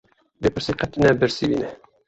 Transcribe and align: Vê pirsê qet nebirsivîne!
Vê 0.41 0.49
pirsê 0.55 0.73
qet 0.79 0.91
nebirsivîne! 1.01 1.69